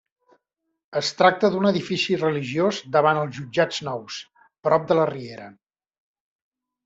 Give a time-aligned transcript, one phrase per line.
[0.99, 4.17] Es tracta d'un edifici religiós davant els jutjats nous,
[4.69, 5.51] prop de la Riera.